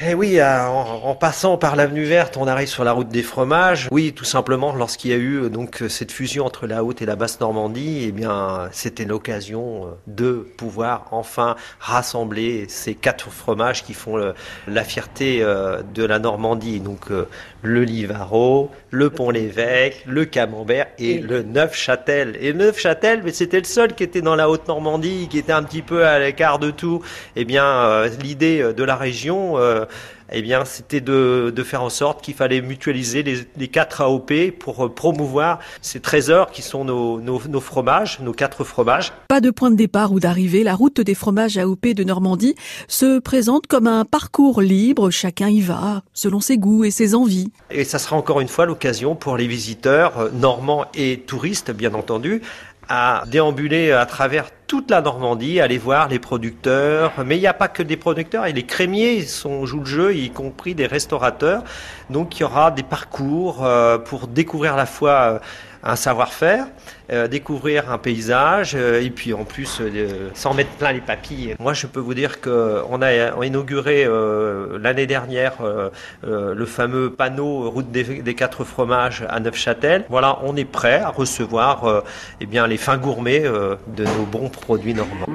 [0.00, 3.88] Eh oui, en, passant par l'avenue verte, on arrive sur la route des fromages.
[3.90, 7.16] Oui, tout simplement, lorsqu'il y a eu donc cette fusion entre la haute et la
[7.16, 14.32] basse Normandie, eh bien, c'était l'occasion de pouvoir enfin rassembler ces quatre fromages qui font
[14.68, 16.78] la fierté de la Normandie.
[16.78, 17.06] Donc
[17.62, 22.36] le Livaro, le Pont-l'Évêque, le Camembert et, le Neuf-Châtel.
[22.40, 25.82] Et Neuf-Châtel, mais c'était le seul qui était dans la Haute-Normandie, qui était un petit
[25.82, 27.02] peu à l'écart de tout.
[27.34, 29.56] Eh bien, l'idée de la région
[30.30, 34.88] eh bien, c'était de, faire en sorte qu'il fallait mutualiser les, quatre AOP pour euh,
[34.88, 39.12] promouvoir ces trésors qui sont nos, nos, fromages, nos quatre fromages.
[39.28, 42.54] Pas de point de départ ou d'arrivée, la route des fromages AOP de Normandie
[42.88, 47.50] se présente comme un parcours libre, chacun y va, selon ses goûts et ses envies.
[47.70, 51.94] Et ça sera encore une fois l'occasion pour les visiteurs, euh, normands et touristes, bien
[51.94, 52.42] entendu,
[52.88, 57.12] à déambuler à travers toute la Normandie, aller voir les producteurs.
[57.26, 60.14] Mais il n'y a pas que des producteurs, et les crémiers sont, jouent le jeu,
[60.14, 61.64] y compris des restaurateurs.
[62.10, 65.38] Donc il y aura des parcours euh, pour découvrir à la fois euh,
[65.82, 66.66] un savoir-faire,
[67.10, 71.54] euh, découvrir un paysage, euh, et puis en plus, euh, sans mettre plein les papilles.
[71.58, 74.06] Moi, je peux vous dire qu'on a, inauguré
[74.78, 75.54] l'année dernière
[76.22, 80.04] le fameux panneau route des, quatre fromages à Neufchâtel.
[80.08, 82.02] Voilà, on est prêt à recevoir
[82.40, 85.26] eh bien, les fins gourmets de nos bons produits normands.